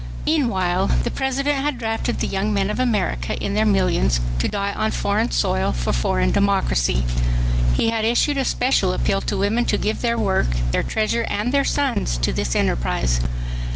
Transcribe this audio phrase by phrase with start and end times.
[0.25, 4.73] Meanwhile the President had drafted the young men of America in their millions to die
[4.73, 7.03] on foreign soil for foreign democracy.
[7.75, 11.51] He had issued a special appeal to women to give their work, their treasure and
[11.51, 13.19] their sons to this enterprise.